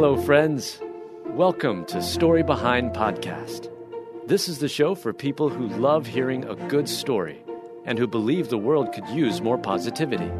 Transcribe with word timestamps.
Hello, 0.00 0.16
friends. 0.16 0.80
Welcome 1.26 1.84
to 1.86 2.00
Story 2.00 2.44
Behind 2.44 2.92
Podcast. 2.92 3.68
This 4.28 4.48
is 4.48 4.60
the 4.60 4.68
show 4.68 4.94
for 4.94 5.12
people 5.12 5.48
who 5.48 5.66
love 5.66 6.06
hearing 6.06 6.44
a 6.44 6.54
good 6.54 6.88
story 6.88 7.42
and 7.84 7.98
who 7.98 8.06
believe 8.06 8.48
the 8.48 8.58
world 8.58 8.92
could 8.92 9.08
use 9.08 9.42
more 9.42 9.58
positivity. 9.58 10.30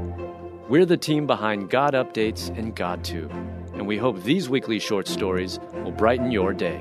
We're 0.69 0.87
the 0.87 0.97
team 0.97 1.27
behind 1.27 1.71
God 1.71 1.95
Updates 1.95 2.57
and 2.57 2.73
God 2.77 3.03
GodTube, 3.03 3.33
and 3.75 3.89
we 3.89 3.99
hope 3.99 4.23
these 4.23 4.49
weekly 4.49 4.79
short 4.79 5.09
stories 5.09 5.59
will 5.83 5.91
brighten 5.91 6.31
your 6.31 6.53
day. 6.53 6.81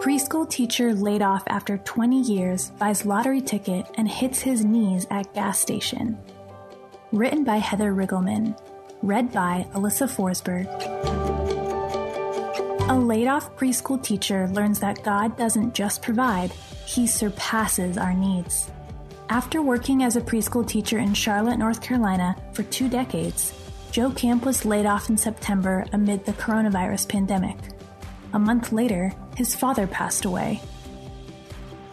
Preschool 0.00 0.48
teacher 0.48 0.94
laid 0.94 1.22
off 1.22 1.42
after 1.48 1.78
20 1.78 2.20
years 2.20 2.70
buys 2.78 3.04
lottery 3.04 3.40
ticket 3.40 3.84
and 3.96 4.08
hits 4.08 4.38
his 4.38 4.64
knees 4.64 5.08
at 5.10 5.34
gas 5.34 5.58
station. 5.58 6.16
Written 7.10 7.42
by 7.42 7.56
Heather 7.56 7.92
Riggleman. 7.92 8.56
Read 9.02 9.32
by 9.32 9.66
Alyssa 9.74 10.08
Forsberg. 10.08 10.66
A 12.88 12.94
laid 12.94 13.26
off 13.26 13.56
preschool 13.56 14.00
teacher 14.00 14.46
learns 14.48 14.78
that 14.78 15.02
God 15.02 15.36
doesn't 15.36 15.74
just 15.74 16.00
provide, 16.00 16.52
He 16.86 17.08
surpasses 17.08 17.98
our 17.98 18.14
needs. 18.14 18.70
After 19.28 19.62
working 19.62 20.04
as 20.04 20.14
a 20.14 20.20
preschool 20.20 20.66
teacher 20.66 20.98
in 20.98 21.12
Charlotte, 21.12 21.58
North 21.58 21.82
Carolina 21.82 22.36
for 22.52 22.62
two 22.62 22.88
decades, 22.88 23.52
Joe 23.90 24.10
Camp 24.10 24.46
was 24.46 24.64
laid 24.64 24.86
off 24.86 25.10
in 25.10 25.16
September 25.16 25.84
amid 25.92 26.24
the 26.24 26.34
coronavirus 26.34 27.08
pandemic. 27.08 27.56
A 28.32 28.38
month 28.38 28.72
later, 28.72 29.12
his 29.36 29.54
father 29.54 29.86
passed 29.86 30.24
away. 30.24 30.60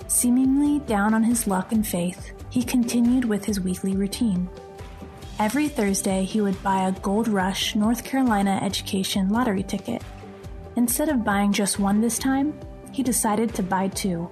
Seemingly 0.08 0.80
down 0.80 1.14
on 1.14 1.24
his 1.24 1.48
luck 1.48 1.72
and 1.72 1.86
faith, 1.86 2.32
he 2.50 2.64
continued 2.64 3.26
with 3.26 3.46
his 3.46 3.60
weekly 3.60 3.96
routine. 3.96 4.50
Every 5.40 5.68
Thursday, 5.68 6.24
he 6.24 6.42
would 6.42 6.62
buy 6.64 6.88
a 6.88 6.92
Gold 6.92 7.28
Rush 7.28 7.76
North 7.76 8.04
Carolina 8.04 8.60
education 8.62 9.30
lottery 9.30 9.64
ticket. 9.64 10.02
Instead 10.76 11.10
of 11.10 11.24
buying 11.24 11.52
just 11.52 11.80
one 11.80 12.02
this 12.02 12.18
time, 12.18 12.58
he 12.92 13.04
decided 13.04 13.54
to 13.56 13.64
buy 13.64 13.88
two. 13.90 14.30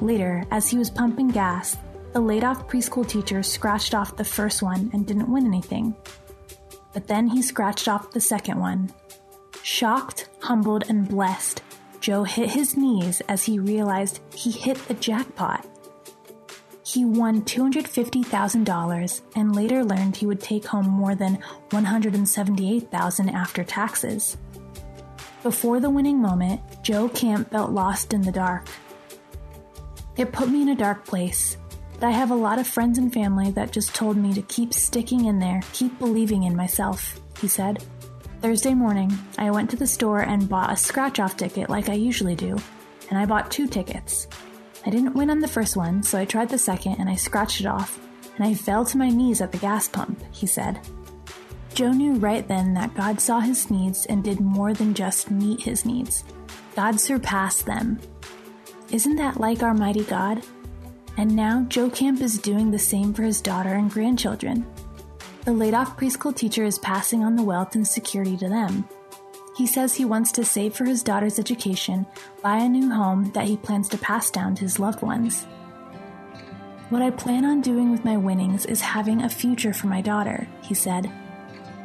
Later, 0.00 0.44
as 0.50 0.70
he 0.70 0.78
was 0.78 0.90
pumping 0.90 1.28
gas, 1.28 1.76
the 2.12 2.20
laid 2.20 2.44
off 2.44 2.68
preschool 2.68 3.06
teacher 3.06 3.42
scratched 3.42 3.94
off 3.94 4.16
the 4.16 4.24
first 4.24 4.62
one 4.62 4.90
and 4.92 5.06
didn't 5.06 5.30
win 5.30 5.46
anything. 5.46 5.94
But 6.94 7.06
then 7.06 7.26
he 7.26 7.42
scratched 7.42 7.88
off 7.88 8.10
the 8.10 8.20
second 8.20 8.58
one 8.58 8.90
Shocked, 9.62 10.27
humbled, 10.48 10.84
and 10.88 11.06
blessed, 11.06 11.62
Joe 12.00 12.24
hit 12.24 12.50
his 12.50 12.74
knees 12.74 13.20
as 13.28 13.44
he 13.44 13.58
realized 13.58 14.20
he 14.34 14.50
hit 14.50 14.78
the 14.88 14.94
jackpot. 14.94 15.66
He 16.82 17.04
won 17.04 17.42
$250,000 17.42 19.20
and 19.36 19.54
later 19.54 19.84
learned 19.84 20.16
he 20.16 20.24
would 20.24 20.40
take 20.40 20.64
home 20.64 20.88
more 20.88 21.14
than 21.14 21.38
$178,000 21.68 23.34
after 23.34 23.62
taxes. 23.62 24.38
Before 25.42 25.80
the 25.80 25.90
winning 25.90 26.22
moment, 26.22 26.62
Joe 26.82 27.10
Camp 27.10 27.50
felt 27.50 27.72
lost 27.72 28.14
in 28.14 28.22
the 28.22 28.32
dark. 28.32 28.66
It 30.16 30.32
put 30.32 30.48
me 30.48 30.62
in 30.62 30.70
a 30.70 30.74
dark 30.74 31.04
place, 31.04 31.58
but 31.92 32.04
I 32.04 32.10
have 32.10 32.30
a 32.30 32.34
lot 32.34 32.58
of 32.58 32.66
friends 32.66 32.96
and 32.96 33.12
family 33.12 33.50
that 33.50 33.70
just 33.70 33.94
told 33.94 34.16
me 34.16 34.32
to 34.32 34.40
keep 34.40 34.72
sticking 34.72 35.26
in 35.26 35.40
there, 35.40 35.60
keep 35.74 35.98
believing 35.98 36.44
in 36.44 36.56
myself, 36.56 37.20
he 37.38 37.48
said. 37.48 37.84
Thursday 38.40 38.72
morning, 38.72 39.12
I 39.36 39.50
went 39.50 39.68
to 39.70 39.76
the 39.76 39.86
store 39.86 40.20
and 40.20 40.48
bought 40.48 40.72
a 40.72 40.76
scratch 40.76 41.18
off 41.18 41.36
ticket 41.36 41.68
like 41.68 41.88
I 41.88 41.94
usually 41.94 42.36
do, 42.36 42.56
and 43.10 43.18
I 43.18 43.26
bought 43.26 43.50
two 43.50 43.66
tickets. 43.66 44.28
I 44.86 44.90
didn't 44.90 45.14
win 45.14 45.28
on 45.28 45.40
the 45.40 45.48
first 45.48 45.76
one, 45.76 46.04
so 46.04 46.16
I 46.16 46.24
tried 46.24 46.48
the 46.48 46.56
second 46.56 47.00
and 47.00 47.10
I 47.10 47.16
scratched 47.16 47.60
it 47.60 47.66
off, 47.66 47.98
and 48.36 48.46
I 48.46 48.54
fell 48.54 48.84
to 48.84 48.96
my 48.96 49.08
knees 49.08 49.40
at 49.40 49.50
the 49.50 49.58
gas 49.58 49.88
pump, 49.88 50.22
he 50.30 50.46
said. 50.46 50.78
Joe 51.74 51.90
knew 51.90 52.14
right 52.14 52.46
then 52.46 52.74
that 52.74 52.94
God 52.94 53.20
saw 53.20 53.40
his 53.40 53.72
needs 53.72 54.06
and 54.06 54.22
did 54.22 54.38
more 54.38 54.72
than 54.72 54.94
just 54.94 55.32
meet 55.32 55.62
his 55.62 55.84
needs. 55.84 56.22
God 56.76 57.00
surpassed 57.00 57.66
them. 57.66 57.98
Isn't 58.92 59.16
that 59.16 59.40
like 59.40 59.64
our 59.64 59.74
mighty 59.74 60.04
God? 60.04 60.44
And 61.16 61.34
now 61.34 61.66
Joe 61.68 61.90
Camp 61.90 62.20
is 62.20 62.38
doing 62.38 62.70
the 62.70 62.78
same 62.78 63.12
for 63.12 63.24
his 63.24 63.40
daughter 63.40 63.74
and 63.74 63.90
grandchildren. 63.90 64.64
The 65.48 65.54
laid 65.54 65.72
off 65.72 65.96
preschool 65.96 66.36
teacher 66.36 66.62
is 66.62 66.78
passing 66.78 67.24
on 67.24 67.34
the 67.34 67.42
wealth 67.42 67.74
and 67.74 67.88
security 67.88 68.36
to 68.36 68.50
them. 68.50 68.86
He 69.56 69.66
says 69.66 69.94
he 69.94 70.04
wants 70.04 70.30
to 70.32 70.44
save 70.44 70.76
for 70.76 70.84
his 70.84 71.02
daughter's 71.02 71.38
education, 71.38 72.04
buy 72.42 72.58
a 72.58 72.68
new 72.68 72.90
home 72.90 73.32
that 73.32 73.46
he 73.46 73.56
plans 73.56 73.88
to 73.88 73.96
pass 73.96 74.30
down 74.30 74.56
to 74.56 74.60
his 74.60 74.78
loved 74.78 75.00
ones. 75.00 75.44
What 76.90 77.00
I 77.00 77.08
plan 77.08 77.46
on 77.46 77.62
doing 77.62 77.90
with 77.90 78.04
my 78.04 78.18
winnings 78.18 78.66
is 78.66 78.82
having 78.82 79.22
a 79.22 79.30
future 79.30 79.72
for 79.72 79.86
my 79.86 80.02
daughter, 80.02 80.46
he 80.60 80.74
said. 80.74 81.10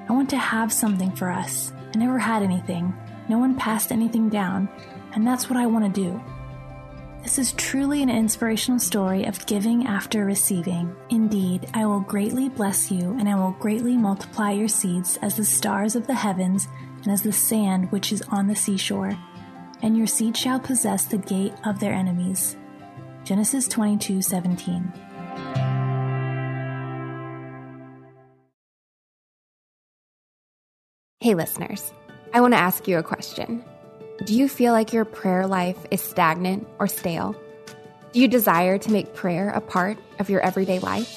I 0.09 0.11
want 0.11 0.29
to 0.31 0.37
have 0.37 0.73
something 0.73 1.13
for 1.13 1.29
us. 1.31 1.71
I 1.95 1.97
never 1.97 2.19
had 2.19 2.43
anything. 2.43 2.93
No 3.29 3.39
one 3.39 3.55
passed 3.55 3.93
anything 3.93 4.27
down, 4.27 4.67
and 5.13 5.25
that's 5.25 5.49
what 5.49 5.57
I 5.57 5.67
want 5.67 5.85
to 5.85 6.01
do. 6.01 6.21
This 7.23 7.39
is 7.39 7.53
truly 7.53 8.03
an 8.03 8.09
inspirational 8.09 8.81
story 8.81 9.23
of 9.23 9.45
giving 9.45 9.87
after 9.87 10.25
receiving. 10.25 10.93
Indeed, 11.09 11.69
I 11.73 11.85
will 11.85 12.01
greatly 12.01 12.49
bless 12.49 12.91
you, 12.91 13.15
and 13.17 13.29
I 13.29 13.35
will 13.35 13.55
greatly 13.61 13.95
multiply 13.95 14.51
your 14.51 14.67
seeds 14.67 15.17
as 15.21 15.37
the 15.37 15.45
stars 15.45 15.95
of 15.95 16.05
the 16.05 16.15
heavens 16.15 16.67
and 17.01 17.13
as 17.13 17.21
the 17.21 17.31
sand 17.31 17.89
which 17.93 18.11
is 18.11 18.21
on 18.23 18.47
the 18.47 18.57
seashore. 18.57 19.17
And 19.81 19.97
your 19.97 20.05
seed 20.05 20.35
shall 20.35 20.59
possess 20.59 21.05
the 21.05 21.17
gate 21.17 21.53
of 21.65 21.79
their 21.79 21.93
enemies. 21.93 22.57
Genesis 23.23 23.69
22 23.69 24.21
17. 24.21 24.91
Hey, 31.21 31.35
listeners, 31.35 31.93
I 32.33 32.41
want 32.41 32.53
to 32.53 32.59
ask 32.59 32.85
you 32.85 32.97
a 32.97 33.03
question. 33.03 33.63
Do 34.21 34.35
you 34.35 34.47
feel 34.47 34.73
like 34.73 34.93
your 34.93 35.05
prayer 35.05 35.47
life 35.47 35.87
is 35.89 35.99
stagnant 35.99 36.67
or 36.77 36.87
stale? 36.87 37.35
Do 38.11 38.19
you 38.19 38.27
desire 38.27 38.77
to 38.77 38.91
make 38.91 39.15
prayer 39.15 39.49
a 39.49 39.59
part 39.59 39.97
of 40.19 40.29
your 40.29 40.39
everyday 40.41 40.77
life? 40.77 41.09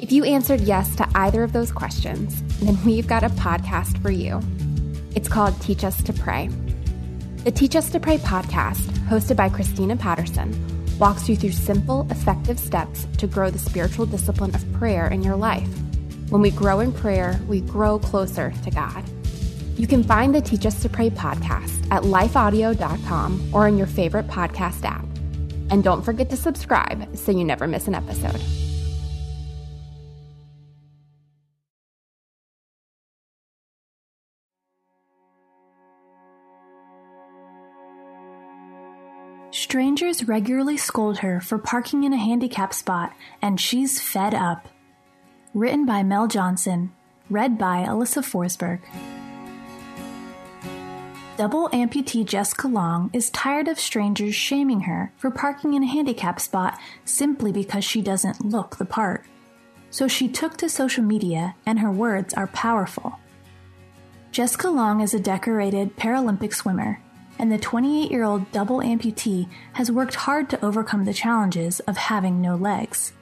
If 0.00 0.12
you 0.12 0.24
answered 0.24 0.62
yes 0.62 0.96
to 0.96 1.06
either 1.14 1.42
of 1.42 1.52
those 1.52 1.70
questions, 1.70 2.42
then 2.60 2.82
we've 2.86 3.06
got 3.06 3.22
a 3.22 3.28
podcast 3.28 4.00
for 4.00 4.10
you. 4.10 4.40
It's 5.14 5.28
called 5.28 5.60
Teach 5.60 5.84
Us 5.84 6.02
to 6.04 6.14
Pray. 6.14 6.48
The 7.44 7.52
Teach 7.52 7.76
Us 7.76 7.90
to 7.90 8.00
Pray 8.00 8.16
podcast, 8.16 8.86
hosted 9.08 9.36
by 9.36 9.50
Christina 9.50 9.94
Patterson, 9.94 10.56
walks 10.98 11.28
you 11.28 11.36
through 11.36 11.52
simple, 11.52 12.06
effective 12.10 12.58
steps 12.58 13.06
to 13.18 13.26
grow 13.26 13.50
the 13.50 13.58
spiritual 13.58 14.06
discipline 14.06 14.54
of 14.54 14.72
prayer 14.72 15.06
in 15.06 15.22
your 15.22 15.36
life. 15.36 15.68
When 16.30 16.40
we 16.40 16.50
grow 16.50 16.80
in 16.80 16.94
prayer, 16.94 17.38
we 17.46 17.60
grow 17.60 17.98
closer 17.98 18.54
to 18.64 18.70
God. 18.70 19.04
You 19.78 19.86
can 19.86 20.02
find 20.02 20.34
the 20.34 20.40
Teach 20.40 20.64
Us 20.64 20.80
to 20.82 20.88
Pray 20.88 21.10
podcast 21.10 21.86
at 21.90 22.04
lifeaudio.com 22.04 23.50
or 23.52 23.68
in 23.68 23.76
your 23.76 23.86
favorite 23.86 24.26
podcast 24.26 24.84
app. 24.84 25.04
And 25.70 25.84
don't 25.84 26.02
forget 26.02 26.30
to 26.30 26.36
subscribe 26.36 27.16
so 27.16 27.32
you 27.32 27.44
never 27.44 27.66
miss 27.66 27.86
an 27.86 27.94
episode. 27.94 28.40
Strangers 39.50 40.28
regularly 40.28 40.76
scold 40.76 41.18
her 41.18 41.40
for 41.40 41.58
parking 41.58 42.04
in 42.04 42.12
a 42.12 42.16
handicap 42.16 42.72
spot, 42.72 43.12
and 43.42 43.60
she's 43.60 44.00
fed 44.00 44.32
up. 44.32 44.68
Written 45.54 45.84
by 45.84 46.02
Mel 46.02 46.28
Johnson. 46.28 46.92
Read 47.28 47.58
by 47.58 47.84
Alyssa 47.84 48.22
Forsberg. 48.22 48.80
Double 51.36 51.68
amputee 51.68 52.24
Jessica 52.24 52.66
Long 52.66 53.10
is 53.12 53.28
tired 53.28 53.68
of 53.68 53.78
strangers 53.78 54.34
shaming 54.34 54.80
her 54.80 55.12
for 55.18 55.30
parking 55.30 55.74
in 55.74 55.82
a 55.82 55.86
handicap 55.86 56.40
spot 56.40 56.78
simply 57.04 57.52
because 57.52 57.84
she 57.84 58.00
doesn't 58.00 58.42
look 58.42 58.76
the 58.76 58.86
part. 58.86 59.22
So 59.90 60.08
she 60.08 60.28
took 60.28 60.56
to 60.56 60.70
social 60.70 61.04
media, 61.04 61.54
and 61.66 61.80
her 61.80 61.90
words 61.90 62.32
are 62.32 62.46
powerful. 62.46 63.18
Jessica 64.32 64.70
Long 64.70 65.02
is 65.02 65.12
a 65.12 65.20
decorated 65.20 65.98
Paralympic 65.98 66.54
swimmer, 66.54 67.02
and 67.38 67.52
the 67.52 67.58
28 67.58 68.10
year 68.10 68.24
old 68.24 68.50
double 68.50 68.78
amputee 68.78 69.46
has 69.74 69.92
worked 69.92 70.14
hard 70.14 70.48
to 70.48 70.64
overcome 70.64 71.04
the 71.04 71.12
challenges 71.12 71.80
of 71.80 71.98
having 71.98 72.40
no 72.40 72.56
legs. 72.56 73.12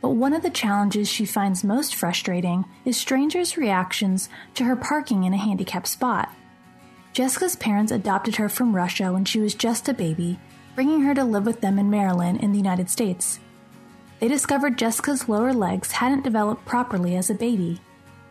But 0.00 0.10
one 0.10 0.32
of 0.32 0.42
the 0.42 0.48
challenges 0.48 1.10
she 1.10 1.26
finds 1.26 1.62
most 1.62 1.96
frustrating 1.96 2.64
is 2.86 2.96
strangers' 2.96 3.58
reactions 3.58 4.30
to 4.54 4.64
her 4.64 4.76
parking 4.76 5.24
in 5.24 5.34
a 5.34 5.38
handicapped 5.38 5.88
spot. 5.88 6.30
Jessica's 7.16 7.56
parents 7.56 7.90
adopted 7.90 8.36
her 8.36 8.46
from 8.46 8.76
Russia 8.76 9.10
when 9.10 9.24
she 9.24 9.40
was 9.40 9.54
just 9.54 9.88
a 9.88 9.94
baby, 9.94 10.38
bringing 10.74 11.00
her 11.00 11.14
to 11.14 11.24
live 11.24 11.46
with 11.46 11.62
them 11.62 11.78
in 11.78 11.88
Maryland 11.88 12.42
in 12.42 12.52
the 12.52 12.58
United 12.58 12.90
States. 12.90 13.40
They 14.20 14.28
discovered 14.28 14.76
Jessica's 14.76 15.26
lower 15.26 15.54
legs 15.54 15.92
hadn't 15.92 16.24
developed 16.24 16.66
properly 16.66 17.16
as 17.16 17.30
a 17.30 17.34
baby, 17.34 17.80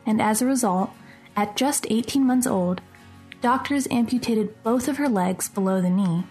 and 0.05 0.21
as 0.21 0.39
a 0.39 0.45
result, 0.45 0.91
at 1.35 1.55
just 1.55 1.87
18 1.89 2.27
months 2.27 2.45
old, 2.45 2.81
doctors 3.41 3.87
amputated 3.89 4.61
both 4.61 4.87
of 4.87 4.97
her 4.97 5.09
legs 5.09 5.49
below 5.49 5.81
the 5.81 5.89
knee. 5.89 6.23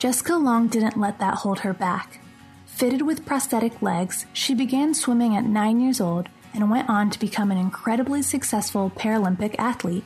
Jessica 0.00 0.34
Long 0.34 0.66
didn't 0.66 0.98
let 0.98 1.20
that 1.20 1.34
hold 1.34 1.60
her 1.60 1.72
back. 1.72 2.18
Fitted 2.66 3.02
with 3.02 3.24
prosthetic 3.24 3.80
legs, 3.80 4.26
she 4.32 4.56
began 4.56 4.92
swimming 4.92 5.36
at 5.36 5.44
nine 5.44 5.80
years 5.80 6.00
old 6.00 6.28
and 6.52 6.68
went 6.68 6.88
on 6.88 7.10
to 7.10 7.20
become 7.20 7.52
an 7.52 7.58
incredibly 7.58 8.22
successful 8.22 8.90
Paralympic 8.90 9.54
athlete. 9.56 10.02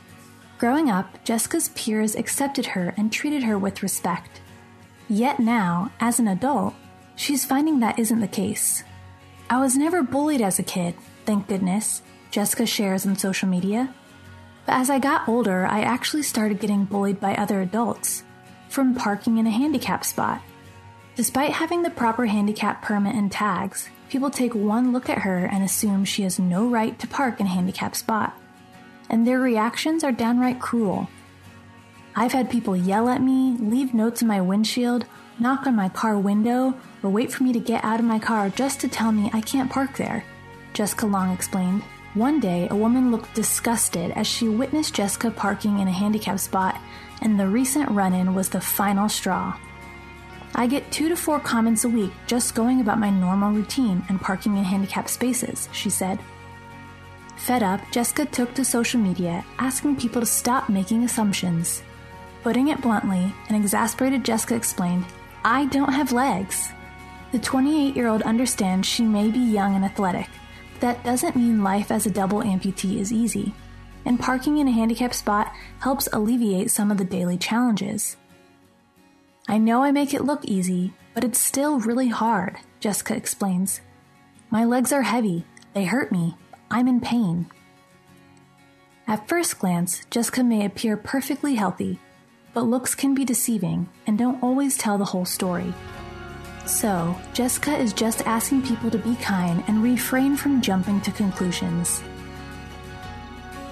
Growing 0.57 0.89
up, 0.89 1.23
Jessica's 1.23 1.69
peers 1.69 2.15
accepted 2.15 2.65
her 2.67 2.93
and 2.97 3.11
treated 3.11 3.43
her 3.43 3.59
with 3.59 3.83
respect. 3.83 4.41
Yet 5.07 5.39
now, 5.39 5.91
as 5.99 6.19
an 6.19 6.27
adult, 6.27 6.73
she's 7.15 7.45
finding 7.45 7.79
that 7.79 7.99
isn't 7.99 8.19
the 8.19 8.27
case. 8.27 8.83
I 9.49 9.61
was 9.61 9.77
never 9.77 10.01
bullied 10.01 10.41
as 10.41 10.57
a 10.57 10.63
kid, 10.63 10.95
thank 11.25 11.47
goodness, 11.47 12.01
Jessica 12.31 12.65
shares 12.65 13.05
on 13.05 13.15
social 13.15 13.47
media. 13.47 13.93
But 14.65 14.73
as 14.73 14.89
I 14.89 14.99
got 14.99 15.29
older, 15.29 15.65
I 15.65 15.81
actually 15.81 16.23
started 16.23 16.59
getting 16.59 16.85
bullied 16.85 17.19
by 17.19 17.35
other 17.35 17.61
adults 17.61 18.23
from 18.67 18.95
parking 18.95 19.37
in 19.37 19.47
a 19.47 19.51
handicap 19.51 20.03
spot. 20.03 20.41
Despite 21.15 21.51
having 21.51 21.83
the 21.83 21.89
proper 21.89 22.25
handicap 22.25 22.81
permit 22.81 23.15
and 23.15 23.31
tags, 23.31 23.89
people 24.09 24.29
take 24.29 24.53
one 24.53 24.91
look 24.91 25.07
at 25.07 25.19
her 25.19 25.45
and 25.45 25.63
assume 25.63 26.03
she 26.03 26.23
has 26.23 26.39
no 26.39 26.67
right 26.67 26.97
to 26.99 27.07
park 27.07 27.39
in 27.39 27.45
a 27.45 27.49
handicap 27.49 27.95
spot. 27.95 28.37
And 29.09 29.25
their 29.25 29.39
reactions 29.39 30.03
are 30.03 30.11
downright 30.11 30.59
cruel. 30.59 31.09
I've 32.15 32.33
had 32.33 32.49
people 32.49 32.75
yell 32.75 33.09
at 33.09 33.21
me, 33.21 33.57
leave 33.59 33.93
notes 33.93 34.21
in 34.21 34.27
my 34.27 34.41
windshield, 34.41 35.05
knock 35.39 35.67
on 35.67 35.75
my 35.75 35.89
car 35.89 36.17
window, 36.17 36.73
or 37.03 37.09
wait 37.09 37.31
for 37.31 37.43
me 37.43 37.53
to 37.53 37.59
get 37.59 37.83
out 37.83 37.99
of 37.99 38.05
my 38.05 38.19
car 38.19 38.49
just 38.49 38.81
to 38.81 38.87
tell 38.87 39.11
me 39.11 39.29
I 39.33 39.41
can't 39.41 39.71
park 39.71 39.97
there, 39.97 40.25
Jessica 40.73 41.05
Long 41.05 41.31
explained. 41.31 41.83
One 42.15 42.39
day, 42.39 42.67
a 42.71 42.75
woman 42.75 43.11
looked 43.11 43.35
disgusted 43.35 44.11
as 44.11 44.25
she 44.25 44.49
witnessed 44.49 44.95
Jessica 44.95 45.29
parking 45.29 45.77
in 45.79 45.87
a 45.87 45.91
handicap 45.91 46.39
spot, 46.39 46.81
and 47.21 47.39
the 47.39 47.47
recent 47.47 47.91
run 47.91 48.13
in 48.13 48.33
was 48.33 48.49
the 48.49 48.61
final 48.61 49.07
straw. 49.07 49.55
I 50.55 50.65
get 50.65 50.91
two 50.91 51.09
to 51.09 51.15
four 51.15 51.39
comments 51.39 51.83
a 51.83 51.89
week 51.89 52.11
just 52.25 52.55
going 52.55 52.81
about 52.81 52.99
my 52.99 53.11
normal 53.11 53.51
routine 53.51 54.03
and 54.09 54.19
parking 54.19 54.57
in 54.57 54.63
handicapped 54.63 55.11
spaces, 55.11 55.69
she 55.71 55.91
said. 55.91 56.17
Fed 57.37 57.63
up, 57.63 57.79
Jessica 57.91 58.25
took 58.25 58.53
to 58.55 58.65
social 58.65 58.99
media 58.99 59.45
asking 59.59 59.95
people 59.95 60.21
to 60.21 60.25
stop 60.25 60.69
making 60.69 61.03
assumptions. 61.03 61.83
Putting 62.43 62.69
it 62.69 62.81
bluntly, 62.81 63.33
an 63.49 63.55
exasperated 63.55 64.23
Jessica 64.23 64.55
explained, 64.55 65.05
I 65.45 65.65
don't 65.65 65.93
have 65.93 66.11
legs. 66.11 66.71
The 67.31 67.39
28 67.39 67.95
year 67.95 68.07
old 68.07 68.21
understands 68.23 68.87
she 68.87 69.03
may 69.03 69.29
be 69.29 69.39
young 69.39 69.75
and 69.75 69.85
athletic, 69.85 70.27
but 70.73 70.81
that 70.81 71.03
doesn't 71.03 71.35
mean 71.35 71.63
life 71.63 71.91
as 71.91 72.05
a 72.05 72.11
double 72.11 72.41
amputee 72.41 72.99
is 72.99 73.13
easy, 73.13 73.53
and 74.05 74.19
parking 74.19 74.57
in 74.57 74.67
a 74.67 74.71
handicapped 74.71 75.15
spot 75.15 75.53
helps 75.79 76.07
alleviate 76.11 76.71
some 76.71 76.89
of 76.91 76.97
the 76.97 77.05
daily 77.05 77.37
challenges. 77.37 78.17
I 79.47 79.57
know 79.57 79.83
I 79.83 79.91
make 79.91 80.13
it 80.13 80.25
look 80.25 80.43
easy, 80.45 80.93
but 81.13 81.23
it's 81.23 81.39
still 81.39 81.79
really 81.79 82.09
hard, 82.09 82.57
Jessica 82.79 83.15
explains. 83.15 83.81
My 84.49 84.65
legs 84.65 84.91
are 84.91 85.03
heavy, 85.03 85.45
they 85.73 85.85
hurt 85.85 86.11
me, 86.11 86.35
I'm 86.69 86.87
in 86.87 86.99
pain. 86.99 87.49
At 89.07 89.27
first 89.27 89.59
glance, 89.59 90.05
Jessica 90.11 90.43
may 90.43 90.65
appear 90.65 90.97
perfectly 90.97 91.55
healthy, 91.55 91.99
but 92.53 92.65
looks 92.65 92.93
can 92.93 93.15
be 93.15 93.23
deceiving 93.23 93.87
and 94.05 94.17
don't 94.17 94.43
always 94.43 94.77
tell 94.77 94.97
the 94.97 95.05
whole 95.05 95.25
story. 95.25 95.73
So, 96.65 97.15
Jessica 97.33 97.77
is 97.77 97.93
just 97.93 98.27
asking 98.27 98.63
people 98.63 98.91
to 98.91 98.97
be 98.97 99.15
kind 99.15 99.63
and 99.67 99.81
refrain 99.81 100.35
from 100.35 100.61
jumping 100.61 100.99
to 101.01 101.11
conclusions. 101.11 102.03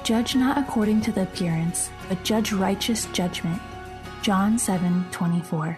Judge 0.03 0.35
not 0.35 0.57
according 0.57 1.01
to 1.01 1.11
the 1.11 1.23
appearance, 1.23 1.89
but 2.07 2.23
judge 2.23 2.53
righteous 2.53 3.05
judgment. 3.07 3.61
John 4.21 4.57
7:24. 4.57 5.77